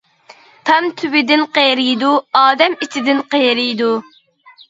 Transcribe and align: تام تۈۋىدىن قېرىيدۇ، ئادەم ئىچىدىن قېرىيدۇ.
تام 0.69 0.85
تۈۋىدىن 1.01 1.43
قېرىيدۇ، 1.57 2.09
ئادەم 2.41 2.77
ئىچىدىن 2.85 3.23
قېرىيدۇ. 3.35 3.93